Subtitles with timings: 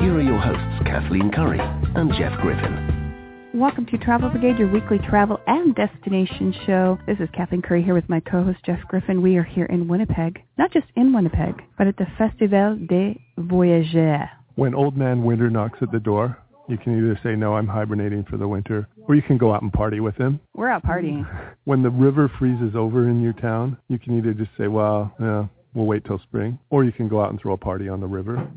[0.00, 3.50] Here are your hosts, Kathleen Curry and Jeff Griffin.
[3.52, 6.98] Welcome to Travel Brigade, your weekly travel and destination show.
[7.06, 9.20] This is Kathleen Curry here with my co-host Jeff Griffin.
[9.20, 14.26] We are here in Winnipeg, not just in Winnipeg, but at the Festival des Voyageurs.
[14.54, 18.24] When Old Man Winter knocks at the door, you can either say, no, I'm hibernating
[18.24, 20.40] for the winter, or you can go out and party with him.
[20.54, 21.26] We're out partying.
[21.64, 25.44] When the river freezes over in your town, you can either just say, well, yeah,
[25.74, 28.06] we'll wait till spring, or you can go out and throw a party on the
[28.06, 28.50] river.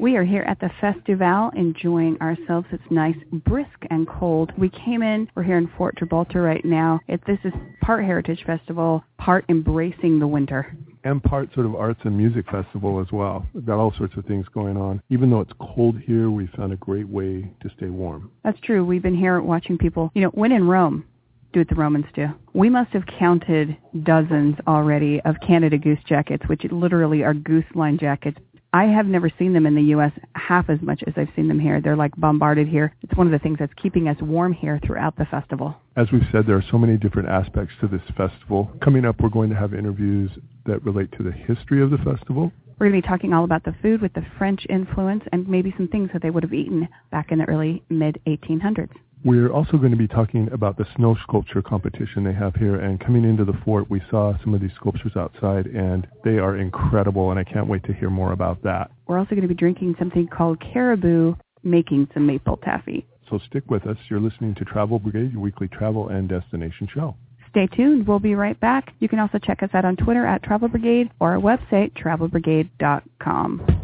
[0.00, 2.66] We are here at the festival enjoying ourselves.
[2.72, 4.50] It's nice, brisk and cold.
[4.56, 7.00] We came in, we're here in Fort Gibraltar right now.
[7.06, 10.74] It, this is part Heritage Festival, part embracing the winter.
[11.04, 13.46] And part sort of arts and music festival as well.
[13.52, 15.02] We've got all sorts of things going on.
[15.10, 18.30] Even though it's cold here, we found a great way to stay warm.
[18.42, 18.82] That's true.
[18.82, 21.04] We've been here watching people, you know, when in Rome,
[21.52, 22.28] do what the Romans do.
[22.54, 27.98] We must have counted dozens already of Canada Goose jackets, which literally are goose line
[27.98, 28.38] jackets
[28.72, 30.12] I have never seen them in the U.S.
[30.36, 31.80] half as much as I've seen them here.
[31.80, 32.94] They're like bombarded here.
[33.02, 35.74] It's one of the things that's keeping us warm here throughout the festival.
[35.96, 38.70] As we've said, there are so many different aspects to this festival.
[38.80, 40.30] Coming up, we're going to have interviews
[40.66, 42.52] that relate to the history of the festival.
[42.78, 45.74] We're going to be talking all about the food with the French influence and maybe
[45.76, 48.92] some things that they would have eaten back in the early mid-1800s.
[49.22, 52.76] We're also going to be talking about the snow sculpture competition they have here.
[52.76, 56.56] And coming into the fort, we saw some of these sculptures outside, and they are
[56.56, 57.30] incredible.
[57.30, 58.90] And I can't wait to hear more about that.
[59.06, 63.06] We're also going to be drinking something called Caribou, making some maple taffy.
[63.28, 63.98] So stick with us.
[64.08, 67.14] You're listening to Travel Brigade, your weekly travel and destination show.
[67.50, 68.06] Stay tuned.
[68.06, 68.94] We'll be right back.
[69.00, 73.79] You can also check us out on Twitter at Travel Brigade or our website, travelbrigade.com.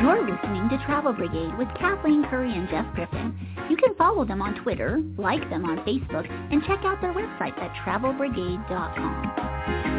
[0.00, 3.36] You're listening to Travel Brigade with Kathleen Curry and Jeff Griffin.
[3.68, 7.58] You can follow them on Twitter, like them on Facebook, and check out their website
[7.58, 9.89] at travelbrigade.com.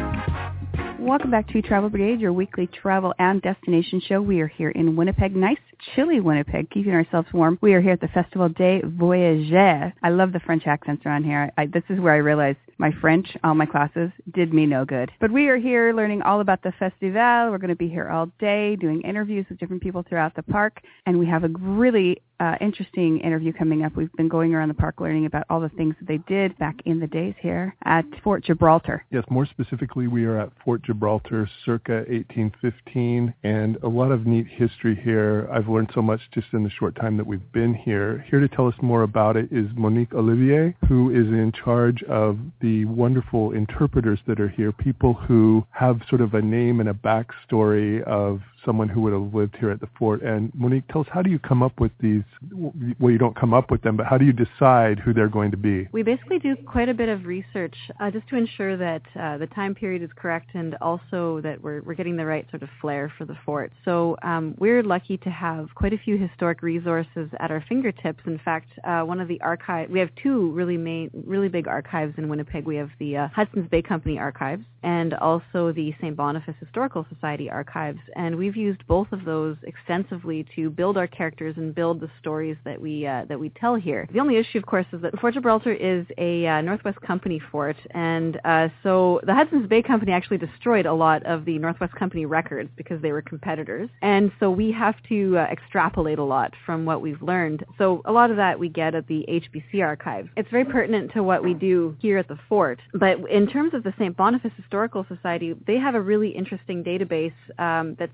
[1.02, 4.22] Welcome back to Travel Brigade, your weekly travel and destination show.
[4.22, 5.58] We are here in Winnipeg, nice
[5.94, 7.58] chilly Winnipeg, keeping ourselves warm.
[7.60, 9.92] We are here at the Festival des Voyageurs.
[10.00, 11.50] I love the French accents around here.
[11.58, 15.10] I, this is where I realized my French, all my classes, did me no good.
[15.20, 17.50] But we are here learning all about the festival.
[17.50, 20.82] We're going to be here all day doing interviews with different people throughout the park.
[21.06, 23.94] And we have a really uh, interesting interview coming up.
[23.94, 26.74] We've been going around the park learning about all the things that they did back
[26.86, 29.04] in the days here at Fort Gibraltar.
[29.12, 34.46] Yes, more specifically, we are at Fort Gibraltar circa 1815 and a lot of neat
[34.48, 35.48] history here.
[35.52, 38.24] I've learned so much just in the short time that we've been here.
[38.28, 42.38] Here to tell us more about it is Monique Olivier, who is in charge of
[42.60, 46.94] the wonderful interpreters that are here, people who have sort of a name and a
[46.94, 50.22] backstory of someone who would have lived here at the fort.
[50.22, 52.22] And Monique, tell us, how do you come up with these?
[52.52, 55.50] Well, you don't come up with them, but how do you decide who they're going
[55.50, 55.88] to be?
[55.92, 59.46] We basically do quite a bit of research uh, just to ensure that uh, the
[59.48, 63.12] time period is correct and also that we're, we're getting the right sort of flair
[63.18, 63.72] for the fort.
[63.84, 68.20] So um, we're lucky to have quite a few historic resources at our fingertips.
[68.26, 72.14] In fact, uh, one of the archive, we have two really main, really big archives
[72.18, 72.64] in Winnipeg.
[72.64, 76.16] We have the uh, Hudson's Bay Company archives and also the St.
[76.16, 77.98] Boniface Historical Society archives.
[78.16, 82.56] And we've used both of those extensively to build our characters and build the stories
[82.64, 84.08] that we uh, that we tell here.
[84.12, 87.76] The only issue, of course, is that Fort Gibraltar is a uh, Northwest Company fort,
[87.92, 92.26] and uh, so the Hudson's Bay Company actually destroyed a lot of the Northwest Company
[92.26, 96.84] records because they were competitors, and so we have to uh, extrapolate a lot from
[96.84, 97.64] what we've learned.
[97.78, 100.28] So a lot of that we get at the HBC archives.
[100.36, 103.82] It's very pertinent to what we do here at the fort, but in terms of
[103.82, 104.16] the St.
[104.16, 108.10] Boniface Historical Society, they have a really interesting database um, that's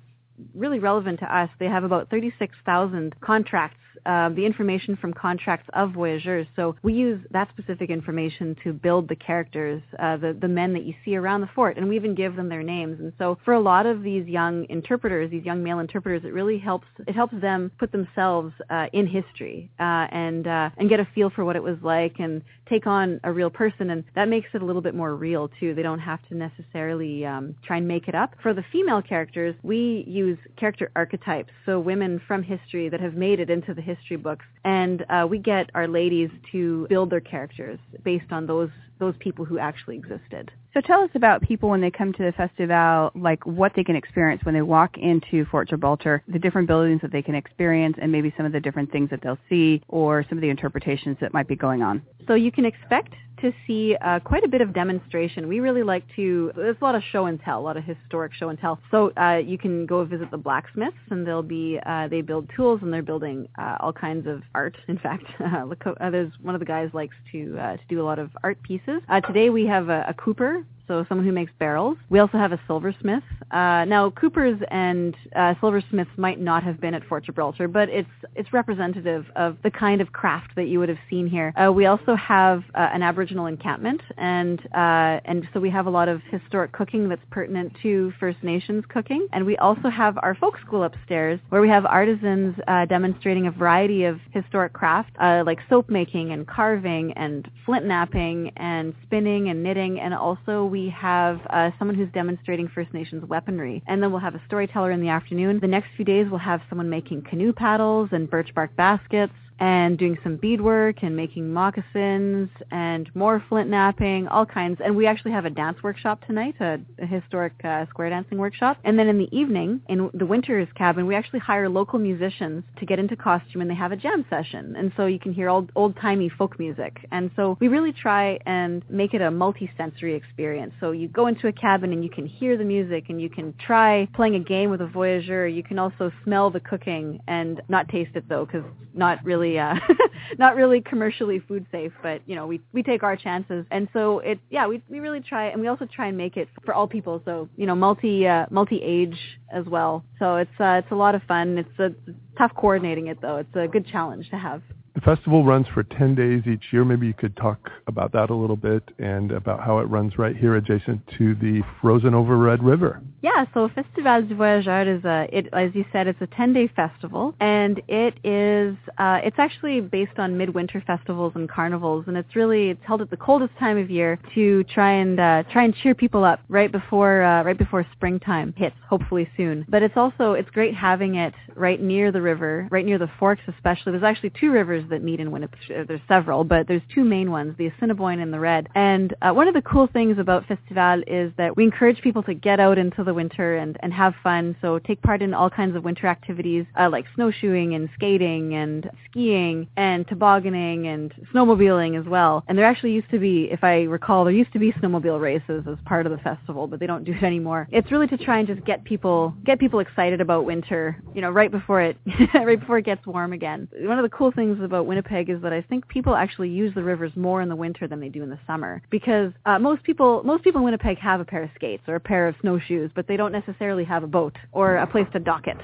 [0.56, 1.48] really relevant to us.
[1.60, 6.46] They have about 36,000 contracts, uh, the information from contracts of voyageurs.
[6.56, 10.84] So we use that specific information to build the characters, uh, the, the men that
[10.84, 13.00] you see around the fort, and we even give them their names.
[13.00, 16.58] And so for a lot of these young interpreters, these young male interpreters, it really
[16.58, 21.08] helps, it helps them put themselves uh, in history uh, and, uh, and get a
[21.14, 23.90] feel for what it was like and take on a real person.
[23.90, 25.74] And that makes it a little bit more real too.
[25.74, 28.34] They don't have to necessarily um, try and make it up.
[28.42, 33.40] For the female characters, we use character archetypes, so women from history that have made
[33.40, 34.44] it into the history books.
[34.64, 39.44] And uh, we get our ladies to build their characters based on those those people
[39.44, 40.50] who actually existed.
[40.74, 43.94] So tell us about people when they come to the festival, like what they can
[43.94, 48.10] experience when they walk into Fort Gibraltar, the different buildings that they can experience, and
[48.10, 51.32] maybe some of the different things that they'll see, or some of the interpretations that
[51.32, 52.02] might be going on.
[52.26, 55.48] So you can expect to see uh, quite a bit of demonstration.
[55.48, 58.32] We really like to, there's a lot of show and tell, a lot of historic
[58.34, 58.78] show and tell.
[58.90, 62.80] So uh, you can go visit the blacksmiths and they'll be, uh, they build tools
[62.82, 64.76] and they're building uh, all kinds of art.
[64.88, 65.64] In fact, uh,
[66.10, 69.00] there's one of the guys likes to, uh, to do a lot of art pieces.
[69.26, 71.98] today we have a, a cooper so someone who makes barrels.
[72.08, 73.22] We also have a silversmith.
[73.50, 78.08] Uh, now, Coopers and uh, silversmiths might not have been at Fort Gibraltar, but it's
[78.34, 81.52] it's representative of the kind of craft that you would have seen here.
[81.56, 85.90] Uh, we also have uh, an Aboriginal encampment, and uh, and so we have a
[85.90, 89.28] lot of historic cooking that's pertinent to First Nations cooking.
[89.32, 93.50] And we also have our folk school upstairs, where we have artisans uh, demonstrating a
[93.50, 99.62] variety of historic craft, like soap making and carving and flint knapping and spinning and
[99.62, 103.82] knitting, and also we we have uh, someone who's demonstrating First Nations weaponry.
[103.88, 105.58] And then we'll have a storyteller in the afternoon.
[105.60, 109.98] The next few days we'll have someone making canoe paddles and birch bark baskets and
[109.98, 114.80] doing some beadwork and making moccasins and more flint knapping, all kinds.
[114.84, 118.78] And we actually have a dance workshop tonight, a, a historic uh, square dancing workshop.
[118.84, 122.86] And then in the evening, in the winter's cabin, we actually hire local musicians to
[122.86, 124.74] get into costume and they have a jam session.
[124.76, 126.96] And so you can hear old, old-timey folk music.
[127.10, 130.72] And so we really try and make it a multi-sensory experience.
[130.80, 133.54] So you go into a cabin and you can hear the music and you can
[133.58, 135.48] try playing a game with a voyageur.
[135.48, 138.64] You can also smell the cooking and not taste it though, because
[138.94, 139.74] not really really uh
[140.38, 143.64] not really commercially food safe but you know we we take our chances.
[143.70, 146.48] And so it yeah we we really try and we also try and make it
[146.64, 147.22] for all people.
[147.24, 149.18] So you know multi uh, multi age
[149.52, 150.04] as well.
[150.18, 151.58] So it's uh it's a lot of fun.
[151.58, 151.90] It's a
[152.36, 153.36] tough coordinating it though.
[153.36, 154.62] It's a good challenge to have.
[154.94, 156.84] The festival runs for 10 days each year.
[156.84, 160.36] Maybe you could talk about that a little bit and about how it runs right
[160.36, 163.00] here adjacent to the frozen over Red River.
[163.20, 167.34] Yeah, so Festival du Voyageur is a, it, as you said, it's a 10-day festival,
[167.40, 172.70] and it is, uh, it's actually based on midwinter festivals and carnivals, and it's really,
[172.70, 175.96] it's held at the coldest time of year to try and uh, try and cheer
[175.96, 179.66] people up right before, uh, right before springtime hits, hopefully soon.
[179.68, 183.42] But it's also, it's great having it right near the river, right near the forks
[183.48, 183.90] especially.
[183.90, 185.58] There's actually two rivers that meet in Winnipeg.
[185.76, 188.68] Uh, there's several, but there's two main ones, the Assiniboine and the Red.
[188.76, 192.34] And uh, one of the cool things about Festival is that we encourage people to
[192.34, 194.54] get out into the winter and, and have fun.
[194.62, 198.88] So take part in all kinds of winter activities uh, like snowshoeing and skating and
[199.10, 202.44] skiing and tobogganing and snowmobiling as well.
[202.46, 205.64] And there actually used to be, if I recall, there used to be snowmobile races
[205.68, 207.66] as part of the festival, but they don't do it anymore.
[207.72, 211.30] It's really to try and just get people get people excited about winter, you know,
[211.30, 211.96] right before it
[212.34, 213.68] right before it gets warm again.
[213.72, 216.82] One of the cool things about Winnipeg is that I think people actually use the
[216.82, 220.22] rivers more in the winter than they do in the summer because uh, most people
[220.24, 223.06] most people in Winnipeg have a pair of skates or a pair of snowshoes, but
[223.06, 225.56] they don't necessarily have a boat or a place to dock it.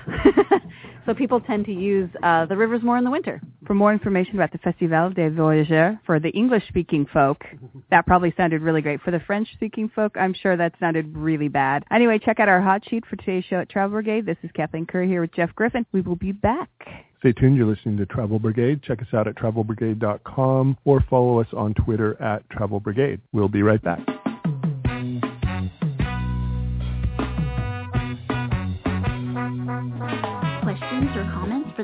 [1.05, 3.43] so people tend to use uh, the rivers more in the winter.
[3.67, 7.43] For more information about the Festival des Voyageurs for the English-speaking folk,
[7.91, 9.01] that probably sounded really great.
[9.01, 11.83] For the French-speaking folk, I'm sure that sounded really bad.
[11.91, 14.27] Anyway, check out our hot sheet for today's show at Travel Brigade.
[14.27, 15.85] This is Kathleen Curry here with Jeff Griffin.
[15.91, 16.71] We will be back.
[17.19, 17.57] Stay tuned.
[17.57, 18.81] You're listening to Travel Brigade.
[18.85, 23.21] Check us out at travelbrigade.com or follow us on Twitter at Travel Brigade.
[23.33, 23.99] We'll be right back.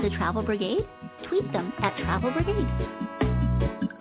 [0.03, 0.87] The Travel Brigade?
[1.25, 4.00] Tweet them at Travel Brigade.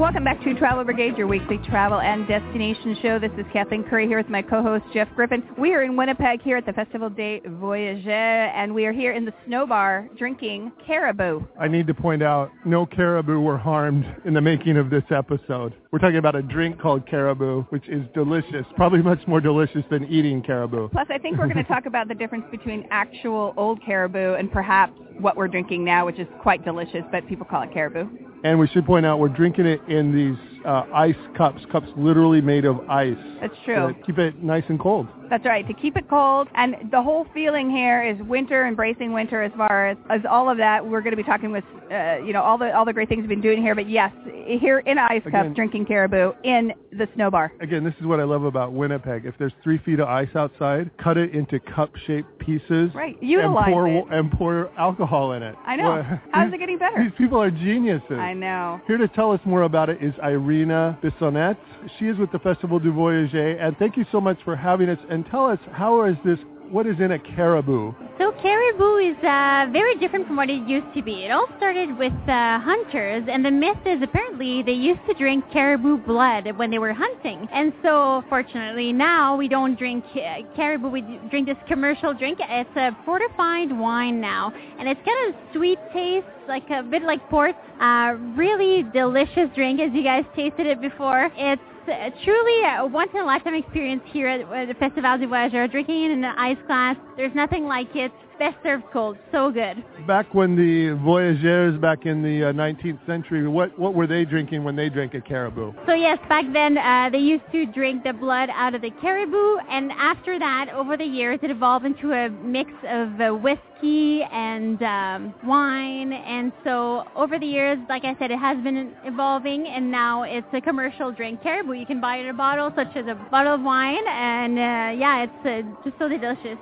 [0.00, 3.18] Welcome back to Travel Brigade, your weekly travel and destination show.
[3.18, 5.42] This is Kathleen Curry here with my co-host Jeff Griffin.
[5.58, 9.26] We are in Winnipeg here at the Festival des Voyageurs, and we are here in
[9.26, 11.42] the Snow Bar drinking caribou.
[11.60, 15.74] I need to point out, no caribou were harmed in the making of this episode.
[15.90, 20.06] We're talking about a drink called caribou, which is delicious, probably much more delicious than
[20.06, 20.88] eating caribou.
[20.88, 24.50] Plus, I think we're going to talk about the difference between actual old caribou and
[24.50, 28.08] perhaps what we're drinking now, which is quite delicious, but people call it caribou.
[28.42, 32.40] And we should point out we're drinking it in these uh, ice cups, cups literally
[32.40, 33.16] made of ice.
[33.40, 33.94] That's true.
[34.06, 35.06] keep it nice and cold.
[35.30, 36.48] That's right, to keep it cold.
[36.56, 40.58] And the whole feeling here is winter, embracing winter as far as, as all of
[40.58, 40.84] that.
[40.84, 43.20] We're going to be talking with, uh, you know, all the all the great things
[43.20, 43.76] we've been doing here.
[43.76, 44.12] But yes,
[44.44, 47.52] here in ice again, cups, drinking caribou in the snow bar.
[47.60, 49.24] Again, this is what I love about Winnipeg.
[49.24, 52.90] If there's three feet of ice outside, cut it into cup-shaped pieces.
[52.92, 54.04] Right, utilize and pour, it.
[54.10, 55.54] And pour alcohol in it.
[55.64, 55.84] I know.
[55.84, 56.96] Well, How's it getting better?
[57.04, 58.18] These people are geniuses.
[58.18, 58.80] I know.
[58.88, 61.56] Here to tell us more about it is Irene Irina Bissonnette.
[61.98, 64.98] She is with the Festival du Voyageur, and thank you so much for having us.
[65.08, 66.40] And tell us, how is this
[66.70, 67.92] what is in a caribou?
[68.18, 71.24] So caribou is uh, very different from what it used to be.
[71.24, 75.44] It all started with uh, hunters, and the myth is apparently they used to drink
[75.52, 77.48] caribou blood when they were hunting.
[77.52, 80.88] And so, fortunately, now we don't drink uh, caribou.
[80.88, 81.00] We
[81.30, 82.38] drink this commercial drink.
[82.40, 87.26] It's a fortified wine now, and it's got a sweet taste, like a bit like
[87.30, 87.56] port.
[87.80, 91.30] Uh, really delicious drink, as you guys tasted it before.
[91.36, 95.68] It's uh, truly a once in a lifetime experience here at the Festival du Voyageur.
[95.68, 98.12] Drinking it in an ice glass, there's nothing like it.
[98.40, 99.84] Best served cold, so good.
[100.06, 104.64] Back when the voyageurs back in the uh, 19th century, what what were they drinking
[104.64, 105.74] when they drank a caribou?
[105.86, 109.58] So yes, back then uh, they used to drink the blood out of the caribou,
[109.68, 114.82] and after that, over the years, it evolved into a mix of uh, whiskey and
[114.84, 116.14] um, wine.
[116.14, 120.48] And so over the years, like I said, it has been evolving, and now it's
[120.54, 121.42] a commercial drink.
[121.42, 124.58] Caribou, you can buy it in a bottle, such as a bottle of wine, and
[124.58, 126.56] uh, yeah, it's uh, just so delicious.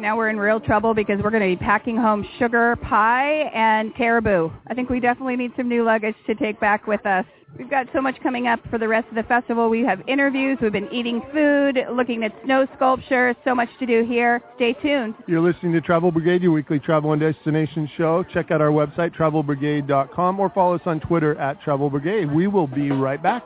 [0.00, 3.94] Now we're in real trouble because we're going to be packing home sugar pie and
[3.94, 4.50] caribou.
[4.66, 7.26] I think we definitely need some new luggage to take back with us.
[7.58, 9.68] We've got so much coming up for the rest of the festival.
[9.68, 10.56] We have interviews.
[10.62, 13.36] We've been eating food, looking at snow sculptures.
[13.44, 14.40] So much to do here.
[14.56, 15.16] Stay tuned.
[15.26, 18.24] You're listening to Travel Brigade, your weekly travel and destination show.
[18.32, 22.32] Check out our website, travelbrigade.com, or follow us on Twitter at Travel Brigade.
[22.32, 23.42] We will be right back.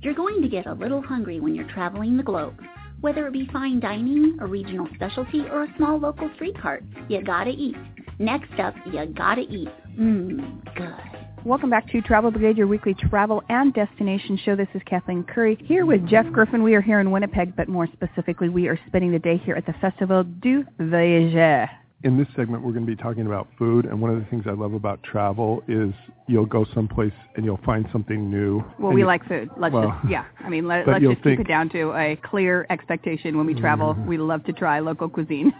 [0.00, 2.58] You're going to get a little hungry when you're traveling the globe.
[3.02, 7.20] Whether it be fine dining, a regional specialty, or a small local street cart, you
[7.20, 7.74] gotta eat.
[8.20, 9.68] Next up, you gotta eat.
[9.98, 11.44] Mmm, good.
[11.44, 14.54] Welcome back to Travel Brigade, your weekly travel and destination show.
[14.54, 16.62] This is Kathleen Curry here with Jeff Griffin.
[16.62, 19.66] We are here in Winnipeg, but more specifically, we are spending the day here at
[19.66, 21.68] the Festival du Voyageur.
[22.04, 24.44] In this segment, we're going to be talking about food, and one of the things
[24.48, 25.94] I love about travel is
[26.26, 28.60] you'll go someplace and you'll find something new.
[28.80, 29.50] Well, we like food.
[29.56, 30.24] Let's well, just, yeah.
[30.40, 33.54] I mean, let, let's you'll just keep it down to a clear expectation when we
[33.54, 33.94] travel.
[33.94, 34.06] Mhm.
[34.06, 35.52] We love to try local cuisine.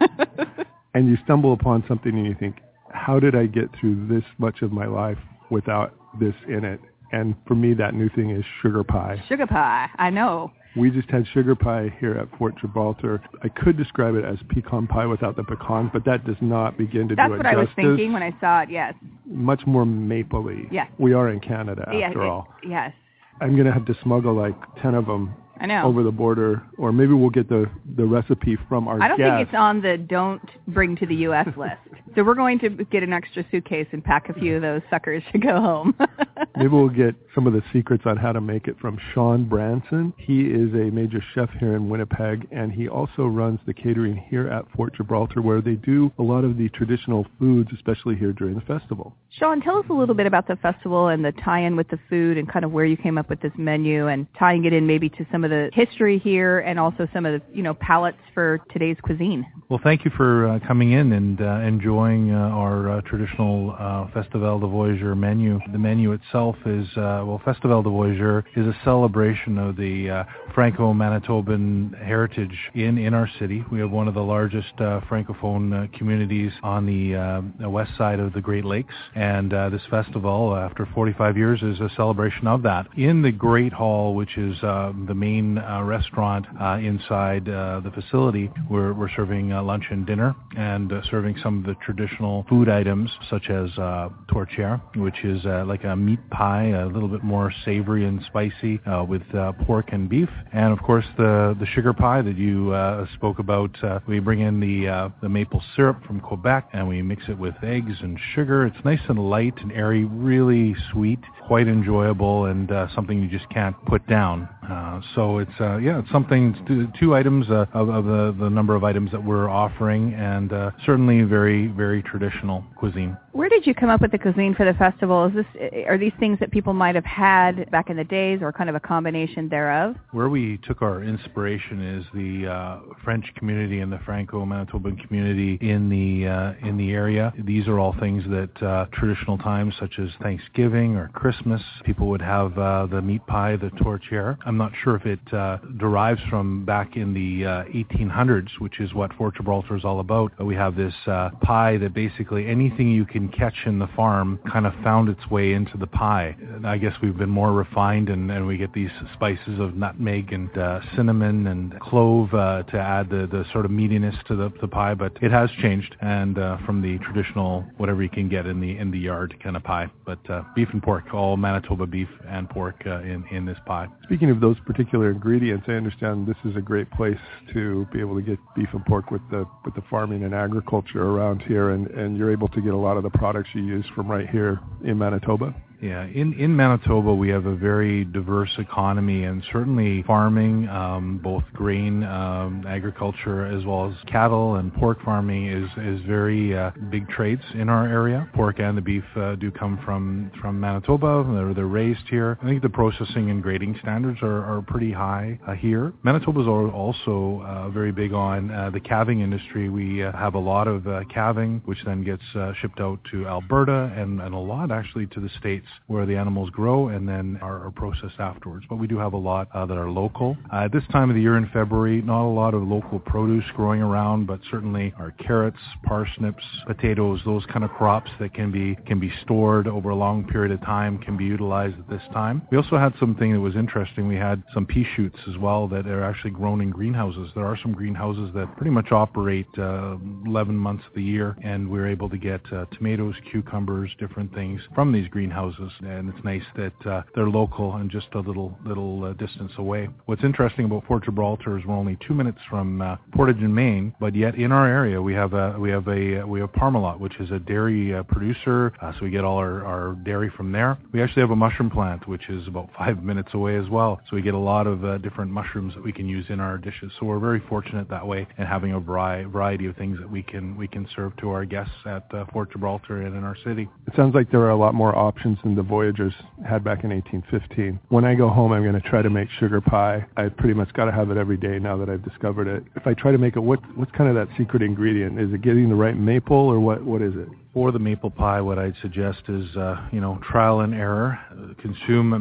[0.94, 2.56] and you stumble upon something and you think,
[2.90, 5.18] how did I get through this much of my life
[5.50, 6.80] without this in it?
[7.12, 9.22] And for me, that new thing is sugar pie.
[9.28, 9.90] Sugar pie.
[9.96, 10.50] I know.
[10.74, 13.22] We just had sugar pie here at Fort Gibraltar.
[13.42, 17.08] I could describe it as pecan pie without the pecans, but that does not begin
[17.08, 18.70] to That's do it what I was thinking when I saw it.
[18.70, 18.94] Yes.
[19.26, 20.66] Much more mapley.
[20.72, 20.86] Yeah.
[20.98, 22.48] We are in Canada after it- all.
[22.66, 22.92] Yes.
[23.40, 25.84] I'm going to have to smuggle like 10 of them I know.
[25.84, 29.36] over the border, or maybe we'll get the, the recipe from our I don't guest.
[29.38, 31.48] think it's on the don't bring to the U.S.
[31.56, 31.76] list.
[32.16, 35.22] So we're going to get an extra suitcase and pack a few of those suckers
[35.30, 35.94] to go home.
[36.56, 40.12] Maybe we'll get some of the secrets on how to make it from Sean Branson.
[40.18, 44.48] He is a major chef here in Winnipeg, and he also runs the catering here
[44.48, 48.56] at Fort Gibraltar, where they do a lot of the traditional foods, especially here during
[48.56, 49.14] the festival.
[49.38, 52.36] Sean, tell us a little bit about the festival and the tie-in with the food
[52.36, 55.08] and kind of where you came up with this menu and tying it in maybe
[55.08, 58.58] to some of the history here and also some of the, you know, palettes for
[58.72, 59.44] today's cuisine.
[59.68, 64.10] Well, thank you for uh, coming in and uh, enjoying uh, our uh, traditional uh,
[64.12, 65.60] Festival de Voyageur menu.
[65.70, 71.98] The menu itself is, uh, well, Festival de Voyageur is a celebration of the Franco-Manitoban
[72.04, 73.64] heritage in, in our city.
[73.70, 77.16] We have one of the largest uh, Francophone uh, communities on the,
[77.64, 81.80] uh, west side of the Great Lakes, and uh, this festival, after 45 years, is
[81.80, 82.86] a celebration of that.
[82.96, 87.90] In the Great Hall, which is uh, the main uh, restaurant uh, inside uh, the
[87.90, 92.44] facility, we're, we're serving uh, lunch and dinner and uh, serving some of the traditional
[92.48, 97.08] food items such as uh, tourtière, which is uh, like a meat pie, a little
[97.08, 101.56] bit more savory and spicy uh, with uh, pork and beef, and of course the
[101.58, 103.70] the sugar pie that you uh, spoke about.
[103.82, 107.38] Uh, we bring in the uh, the maple syrup from Quebec and we mix it
[107.38, 108.66] with eggs and sugar.
[108.66, 111.20] It's nice and light and airy, really sweet,
[111.52, 114.48] quite enjoyable, and uh, something you just can't put down.
[114.66, 118.48] Uh, so it's uh, yeah, it's something two, two items uh, of, of the the
[118.48, 123.14] number of items that we're offering, and uh, certainly very very traditional cuisine.
[123.32, 125.26] Where did you come up with the cuisine for the festival?
[125.26, 125.46] Is this
[125.86, 128.76] are these things that people might have had back in the days or kind of
[128.76, 129.96] a combination thereof?
[130.12, 135.88] Where we took our inspiration is the uh, French community and the Franco-Manitoban community in
[135.88, 137.32] the uh, in the area.
[137.38, 141.41] These are all things that uh, traditional times such as Thanksgiving or Christmas,
[141.84, 144.36] people would have uh, the meat pie, the tourtière.
[144.46, 148.92] I'm not sure if it uh, derives from back in the uh, 1800s, which is
[148.94, 150.32] what Fort Gibraltar is all about.
[150.44, 154.66] We have this uh, pie that basically anything you can catch in the farm kind
[154.66, 156.36] of found its way into the pie.
[156.40, 160.32] And I guess we've been more refined, and, and we get these spices of nutmeg
[160.32, 164.52] and uh, cinnamon and clove uh, to add the, the sort of meatiness to the,
[164.60, 164.94] the pie.
[164.94, 168.78] But it has changed, and uh, from the traditional whatever you can get in the
[168.78, 169.90] in the yard kind of pie.
[170.04, 173.86] But uh, beef and pork, all Manitoba beef and pork uh, in in this pie.
[174.04, 178.16] Speaking of those particular ingredients, I understand this is a great place to be able
[178.16, 181.86] to get beef and pork with the with the farming and agriculture around here, and
[181.88, 184.60] and you're able to get a lot of the products you use from right here
[184.84, 185.54] in Manitoba.
[185.82, 191.42] Yeah, in in Manitoba we have a very diverse economy, and certainly farming, um, both
[191.54, 197.08] grain um, agriculture as well as cattle and pork farming is is very uh, big
[197.08, 198.28] trades in our area.
[198.32, 201.28] Pork and the beef uh, do come from from Manitoba.
[201.34, 202.38] They're they're raised here.
[202.40, 205.92] I think the processing and grading standards are are pretty high uh, here.
[206.04, 209.68] Manitoba is also uh, very big on uh, the calving industry.
[209.68, 213.26] We uh, have a lot of uh, calving, which then gets uh, shipped out to
[213.26, 217.38] Alberta and and a lot actually to the states where the animals grow and then
[217.42, 218.64] are, are processed afterwards.
[218.68, 220.36] But we do have a lot uh, that are local.
[220.52, 223.44] Uh, at this time of the year in February, not a lot of local produce
[223.54, 228.76] growing around, but certainly our carrots, parsnips, potatoes, those kind of crops that can be
[228.86, 232.42] can be stored over a long period of time can be utilized at this time.
[232.50, 234.08] We also had something that was interesting.
[234.08, 237.30] We had some pea shoots as well that are actually grown in greenhouses.
[237.34, 241.70] There are some greenhouses that pretty much operate uh, 11 months of the year, and
[241.70, 246.42] we're able to get uh, tomatoes, cucumbers, different things from these greenhouses and it's nice
[246.56, 249.88] that uh, they're local and just a little little uh, distance away.
[250.06, 253.94] What's interesting about Fort Gibraltar is we're only two minutes from uh, Portage and Main,
[254.00, 257.18] but yet in our area we have a we have a we have Parmalat, which
[257.20, 260.78] is a dairy uh, producer, uh, so we get all our, our dairy from there.
[260.92, 264.16] We actually have a mushroom plant, which is about five minutes away as well, so
[264.16, 266.92] we get a lot of uh, different mushrooms that we can use in our dishes.
[266.98, 270.22] So we're very fortunate that way and having a variety variety of things that we
[270.22, 273.68] can we can serve to our guests at uh, Fort Gibraltar and in our city.
[273.86, 276.14] It sounds like there are a lot more options than the Voyagers
[276.46, 277.80] had back in 1815.
[277.88, 280.06] When I go home, I'm going to try to make sugar pie.
[280.16, 282.64] I pretty much got to have it every day now that I've discovered it.
[282.76, 285.20] If I try to make it, what what's kind of that secret ingredient?
[285.20, 286.82] Is it getting the right maple, or what?
[286.82, 287.28] What is it?
[287.54, 291.18] For the maple pie, what I'd suggest is, uh, you know, trial and error.
[291.60, 292.12] Consume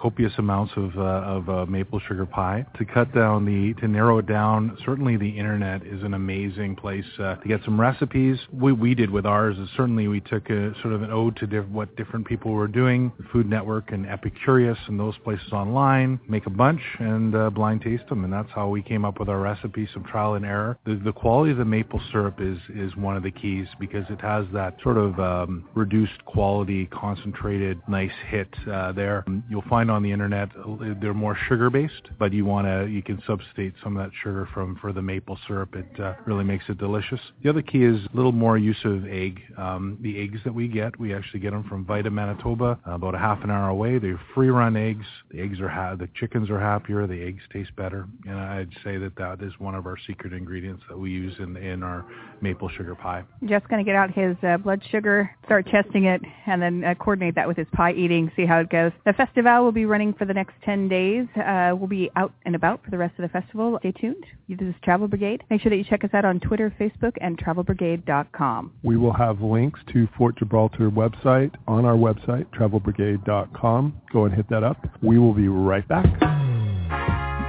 [0.00, 2.66] copious amounts of, uh, of uh, maple sugar pie.
[2.78, 7.04] To cut down the, to narrow it down, certainly the internet is an amazing place
[7.20, 8.36] uh, to get some recipes.
[8.50, 11.46] What we did with ours is certainly we took a sort of an ode to
[11.46, 13.12] diff- what different people were doing.
[13.16, 16.18] The Food Network and Epicurious and those places online.
[16.28, 19.28] Make a bunch and uh, blind taste them, and that's how we came up with
[19.28, 19.88] our recipes.
[19.94, 20.76] Some trial and error.
[20.84, 24.20] The, the quality of the maple syrup is is one of the keys because it
[24.20, 29.24] has that that sort of um, reduced quality, concentrated, nice hit uh, there.
[29.50, 33.02] You'll find on the internet uh, they're more sugar based, but you want to you
[33.02, 35.74] can substitute some of that sugar from for the maple syrup.
[35.74, 37.20] It uh, really makes it delicious.
[37.42, 39.42] The other key is a little more use of egg.
[39.58, 43.18] Um, the eggs that we get, we actually get them from Vita Manitoba, about a
[43.18, 43.98] half an hour away.
[43.98, 45.06] They're free run eggs.
[45.30, 47.06] The eggs are ha- the chickens are happier.
[47.06, 50.82] The eggs taste better, and I'd say that that is one of our secret ingredients
[50.88, 52.06] that we use in in our
[52.40, 53.24] maple sugar pie.
[53.44, 56.94] Jeff's going to get out his uh, blood sugar, start testing it, and then uh,
[56.94, 58.92] coordinate that with his pie eating, see how it goes.
[59.04, 61.26] The festival will be running for the next 10 days.
[61.36, 63.78] Uh, we'll be out and about for the rest of the festival.
[63.80, 64.24] Stay tuned.
[64.48, 65.42] This is Travel Brigade.
[65.50, 68.72] Make sure that you check us out on Twitter, Facebook, and travelbrigade.com.
[68.82, 74.00] We will have links to Fort Gibraltar website on our website, travelbrigade.com.
[74.12, 74.86] Go and hit that up.
[75.02, 76.53] We will be right back.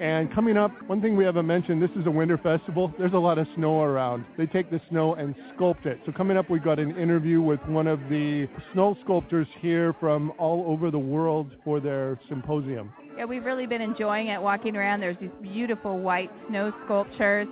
[0.00, 2.90] And coming up, one thing we haven't mentioned, this is a winter festival.
[2.98, 4.24] There's a lot of snow around.
[4.38, 6.00] They take the snow and sculpt it.
[6.06, 10.32] So coming up, we've got an interview with one of the snow sculptors here from
[10.38, 12.90] all over the world for their symposium.
[13.18, 15.00] Yeah, we've really been enjoying it walking around.
[15.00, 17.46] There's these beautiful white snow sculptures.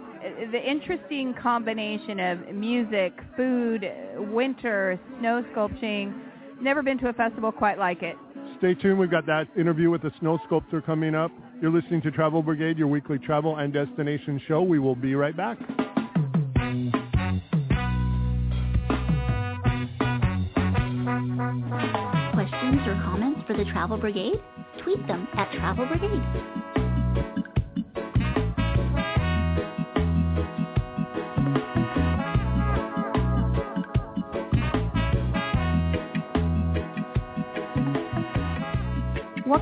[0.50, 6.18] The interesting combination of music, food, winter, snow sculpting.
[6.62, 8.16] Never been to a festival quite like it.
[8.56, 8.98] Stay tuned.
[8.98, 11.30] We've got that interview with the snow sculptor coming up.
[11.60, 14.62] You're listening to Travel Brigade, your weekly travel and destination show.
[14.62, 15.58] We will be right back.
[22.32, 24.40] Questions or comments for the Travel Brigade?
[24.84, 26.67] Tweet them at Travel Brigade.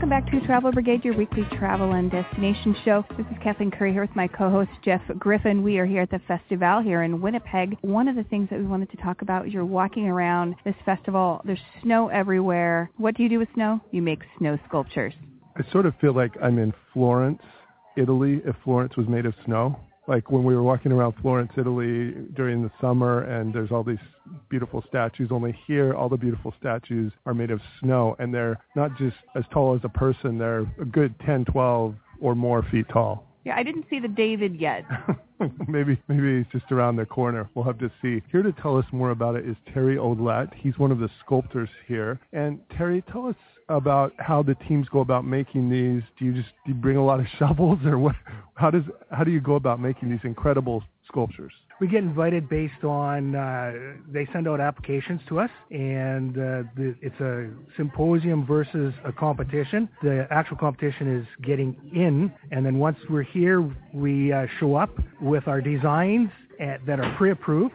[0.06, 3.04] Welcome back to Travel Brigade, your weekly travel and destination show.
[3.18, 5.64] This is Kathleen Curry here with my co-host Jeff Griffin.
[5.64, 7.76] We are here at the festival here in Winnipeg.
[7.80, 11.42] One of the things that we wanted to talk about, you're walking around this festival.
[11.44, 12.88] There's snow everywhere.
[12.98, 13.80] What do you do with snow?
[13.90, 15.12] You make snow sculptures.
[15.56, 17.42] I sort of feel like I'm in Florence,
[17.96, 19.76] Italy, if Florence was made of snow.
[20.08, 23.98] Like when we were walking around Florence, Italy during the summer and there's all these
[24.48, 25.30] beautiful statues.
[25.32, 29.44] Only here, all the beautiful statues are made of snow and they're not just as
[29.52, 30.38] tall as a person.
[30.38, 33.26] They're a good 10, 12 or more feet tall.
[33.44, 34.84] Yeah, I didn't see the David yet.
[35.68, 37.48] maybe maybe it's just around the corner.
[37.54, 38.20] We'll have to see.
[38.32, 40.52] Here to tell us more about it is Terry Odlat.
[40.54, 42.18] He's one of the sculptors here.
[42.32, 43.36] And Terry, tell us
[43.68, 46.02] about how the teams go about making these.
[46.18, 48.16] Do you just do you bring a lot of shovels, or what?
[48.54, 51.52] How does how do you go about making these incredible sculptures?
[51.78, 53.72] We get invited based on uh,
[54.10, 59.86] they send out applications to us, and uh, the, it's a symposium versus a competition.
[60.02, 64.90] The actual competition is getting in, and then once we're here, we uh, show up
[65.20, 67.74] with our designs at, that are pre-approved.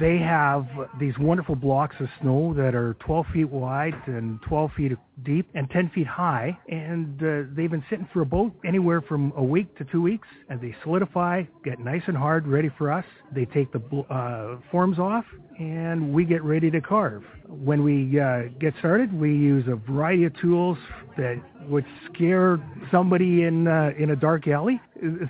[0.00, 0.66] They have
[0.98, 4.92] these wonderful blocks of snow that are 12 feet wide and 12 feet
[5.24, 9.42] deep and 10 feet high, and uh, they've been sitting for about anywhere from a
[9.42, 13.04] week to two weeks, and they solidify, get nice and hard, ready for us.
[13.34, 15.24] They take the uh, forms off,
[15.58, 17.24] and we get ready to carve.
[17.48, 20.78] When we uh, get started, we use a variety of tools
[21.16, 22.58] that would scare
[22.90, 24.80] somebody in uh, in a dark alley.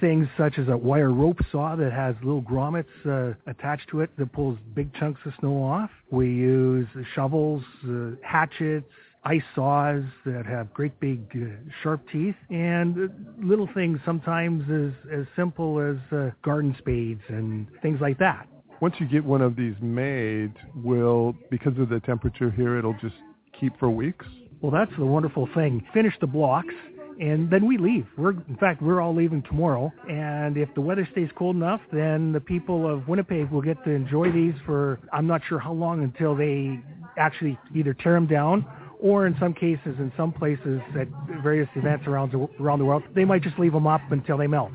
[0.01, 4.11] Things such as a wire rope saw that has little grommets uh, attached to it
[4.17, 5.91] that pulls big chunks of snow off.
[6.11, 8.87] We use shovels, uh, hatchets,
[9.25, 11.47] ice saws that have great big uh,
[11.83, 17.67] sharp teeth and uh, little things sometimes as as simple as uh, garden spades and
[17.83, 18.47] things like that.
[18.81, 23.15] Once you get one of these made, will because of the temperature here, it'll just
[23.59, 24.27] keep for weeks.
[24.61, 25.87] Well, that's the wonderful thing.
[25.95, 26.75] Finish the blocks
[27.21, 28.07] and then we leave.
[28.17, 32.33] We're in fact we're all leaving tomorrow, and if the weather stays cold enough, then
[32.33, 36.03] the people of Winnipeg will get to enjoy these for I'm not sure how long
[36.03, 36.81] until they
[37.17, 38.67] actually either tear them down
[39.05, 41.07] or in some cases, in some places at
[41.43, 44.47] various events around the, around the world, they might just leave them up until they
[44.47, 44.73] melt.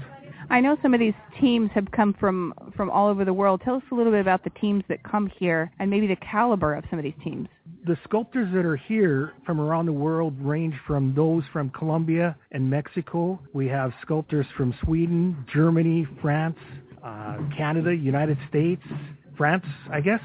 [0.52, 3.62] I know some of these teams have come from from all over the world.
[3.64, 6.74] Tell us a little bit about the teams that come here and maybe the caliber
[6.76, 7.48] of some of these teams.
[7.86, 12.68] The sculptors that are here from around the world range from those from Colombia and
[12.70, 13.40] Mexico.
[13.54, 16.58] We have sculptors from Sweden, Germany, France,
[17.04, 18.82] uh, Canada, United States,
[19.38, 20.22] France, I guess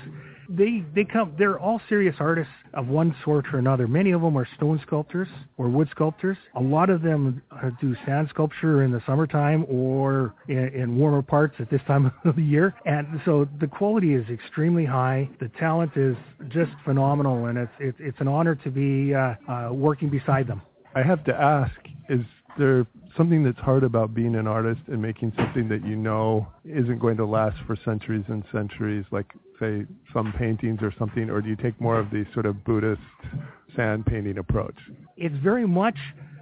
[0.48, 3.86] they they come they're all serious artists of one sort or another.
[3.86, 6.36] Many of them are stone sculptors or wood sculptors.
[6.56, 11.22] A lot of them uh, do sand sculpture in the summertime or in, in warmer
[11.22, 12.74] parts at this time of the year.
[12.84, 15.28] And so the quality is extremely high.
[15.40, 16.16] The talent is
[16.48, 20.62] just phenomenal and it's it's, it's an honor to be uh, uh, working beside them.
[20.94, 21.72] I have to ask
[22.08, 22.20] is
[22.58, 26.98] there something that's hard about being an artist and making something that you know isn't
[26.98, 29.26] going to last for centuries and centuries, like
[29.60, 33.00] say some paintings or something, or do you take more of the sort of Buddhist
[33.76, 34.76] sand painting approach?
[35.16, 35.96] It's very much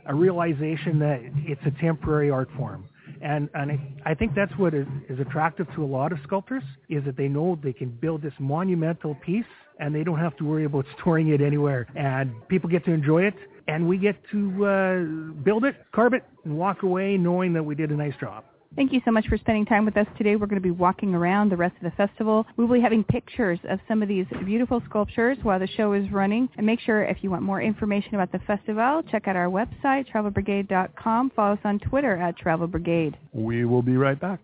[0.07, 2.89] a realization that it's a temporary art form.
[3.21, 7.05] And, and I think that's what is, is attractive to a lot of sculptors is
[7.05, 9.45] that they know they can build this monumental piece
[9.79, 11.87] and they don't have to worry about storing it anywhere.
[11.95, 13.35] And people get to enjoy it
[13.69, 17.77] and we get to uh, build it, carve it, and walk away knowing that we
[17.77, 18.45] did a nice job.
[18.75, 20.37] Thank you so much for spending time with us today.
[20.37, 22.47] We're going to be walking around the rest of the festival.
[22.57, 26.11] We will be having pictures of some of these beautiful sculptures while the show is
[26.11, 26.49] running.
[26.57, 30.11] And make sure if you want more information about the festival, check out our website,
[30.11, 31.33] travelbrigade.com.
[31.37, 33.19] Follow us on Twitter at Travel Brigade.
[33.33, 34.41] We will be right back.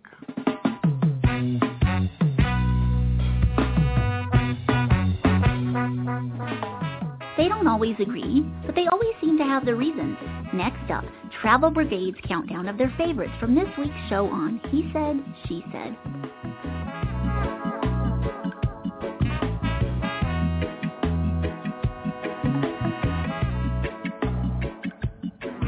[7.58, 10.16] Don't always agree, but they always seem to have their reasons.
[10.54, 11.04] Next up,
[11.42, 15.96] Travel Brigade's countdown of their favorites from this week's show on He Said, She Said.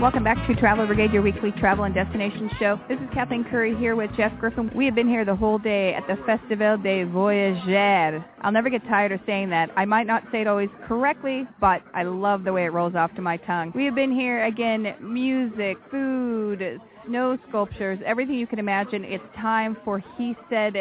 [0.00, 2.80] Welcome back to Travel Brigade, your weekly travel and destination show.
[2.88, 4.70] This is Kathleen Curry here with Jeff Griffin.
[4.76, 8.22] We have been here the whole day at the Festival des Voyageurs.
[8.42, 9.70] I'll never get tired of saying that.
[9.76, 13.14] I might not say it always correctly, but I love the way it rolls off
[13.16, 13.72] to my tongue.
[13.74, 19.04] We have been here again, music, food, snow sculptures, everything you can imagine.
[19.04, 20.74] It's time for He Said,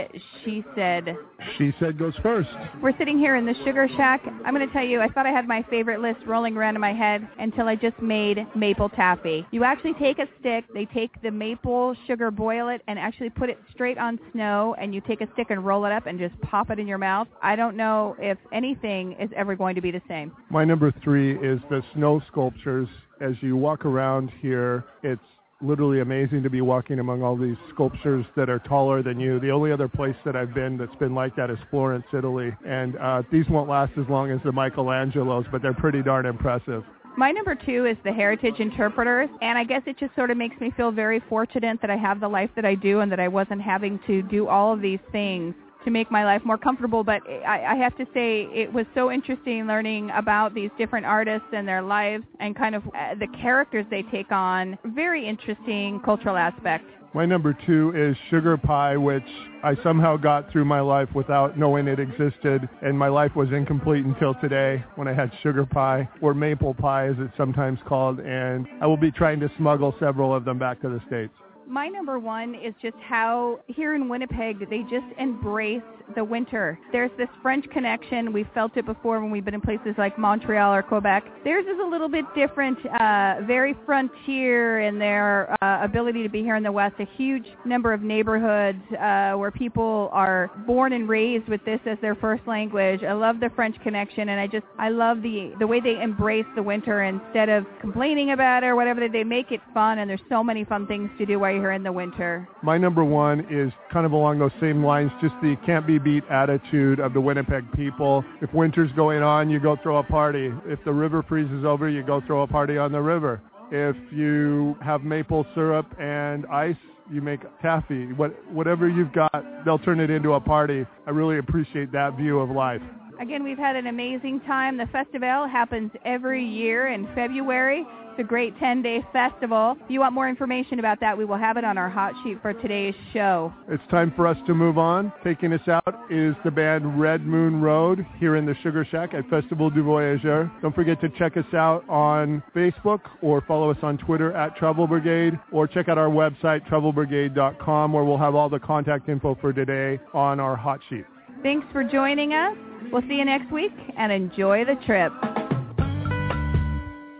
[0.44, 1.18] She Said.
[1.58, 2.50] She Said goes first.
[2.82, 4.22] We're sitting here in the Sugar Shack.
[4.46, 6.82] I'm going to tell you, I thought I had my favorite list rolling around in
[6.82, 9.46] my head until I just made maple taffy.
[9.52, 13.50] You actually take a stick, they take the maple sugar, boil it, and actually put
[13.50, 16.40] it straight on snow, and you take a stick and roll it up and just
[16.42, 17.28] pop it in your mouth.
[17.42, 20.32] I don't know if anything is ever going to be the same.
[20.50, 22.88] My number three is the snow sculptures.
[23.22, 25.22] As you walk around here, it's
[25.62, 29.40] literally amazing to be walking among all these sculptures that are taller than you.
[29.40, 32.52] The only other place that I've been that's been like that is Florence, Italy.
[32.66, 36.84] And uh, these won't last as long as the Michelangelos, but they're pretty darn impressive.
[37.18, 40.60] My number two is the heritage interpreters, and I guess it just sort of makes
[40.62, 43.28] me feel very fortunate that I have the life that I do and that I
[43.28, 45.54] wasn't having to do all of these things
[45.90, 47.04] to make my life more comfortable.
[47.04, 51.48] But I, I have to say it was so interesting learning about these different artists
[51.52, 54.78] and their lives and kind of uh, the characters they take on.
[54.86, 56.86] Very interesting cultural aspect.
[57.16, 59.24] My number two is sugar pie, which
[59.64, 64.06] I somehow got through my life without knowing it existed, and my life was incomplete
[64.06, 68.68] until today when I had sugar pie, or maple pie as it's sometimes called, and
[68.80, 71.34] I will be trying to smuggle several of them back to the States.
[71.70, 75.84] My number one is just how here in Winnipeg they just embrace
[76.16, 76.80] the winter.
[76.92, 78.34] There's this French connection.
[78.34, 81.26] We've felt it before when we've been in places like Montreal or Quebec.
[81.44, 86.42] Theirs is a little bit different, uh, very frontier in their uh, ability to be
[86.42, 86.96] here in the West.
[87.00, 92.00] A huge number of neighborhoods uh, where people are born and raised with this as
[92.02, 93.04] their first language.
[93.04, 96.48] I love the French connection, and I just I love the the way they embrace
[96.56, 99.08] the winter instead of complaining about it or whatever.
[99.08, 101.72] They make it fun, and there's so many fun things to do while you're here
[101.72, 102.48] in the winter.
[102.64, 106.24] My number one is kind of along those same lines, just the can't be beat
[106.30, 108.24] attitude of the Winnipeg people.
[108.42, 110.52] If winter's going on, you go throw a party.
[110.66, 113.42] If the river freezes over, you go throw a party on the river.
[113.72, 116.76] If you have maple syrup and ice,
[117.12, 118.14] you make taffy.
[118.14, 120.86] What, whatever you've got, they'll turn it into a party.
[121.06, 122.82] I really appreciate that view of life.
[123.20, 124.78] Again, we've had an amazing time.
[124.78, 127.86] The festival happens every year in February.
[128.12, 129.76] It's a great 10-day festival.
[129.84, 132.42] If you want more information about that, we will have it on our hot sheet
[132.42, 133.54] for today's show.
[133.68, 135.12] It's time for us to move on.
[135.22, 139.30] Taking us out is the band Red Moon Road here in the Sugar Shack at
[139.30, 140.50] Festival du Voyageur.
[140.62, 144.88] Don't forget to check us out on Facebook or follow us on Twitter at Travel
[144.88, 149.52] Brigade or check out our website, travelbrigade.com, where we'll have all the contact info for
[149.52, 151.04] today on our hot sheet.
[151.42, 152.56] Thanks for joining us.
[152.92, 155.14] We'll see you next week and enjoy the trip.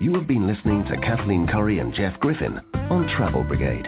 [0.02, 3.88] You have been listening to Kathleen Curry and Jeff Griffin on Travel Brigade.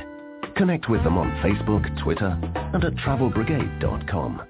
[0.55, 2.37] Connect with them on Facebook, Twitter,
[2.73, 4.41] and at travelbrigade.com.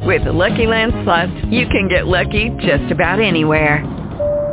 [0.00, 3.97] With the Lucky Land Slots, you can get lucky just about anywhere.